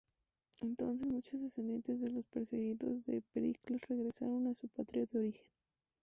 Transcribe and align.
Entonces, 0.61 1.07
muchos 1.07 1.43
descendientes 1.43 2.01
de 2.01 2.09
los 2.09 2.25
perseguidos 2.25 3.03
por 3.05 3.21
Pericles 3.21 3.87
regresaron 3.87 4.47
a 4.47 4.55
su 4.55 4.67
patria 4.67 5.05
de 5.05 5.19
origen. 5.19 5.45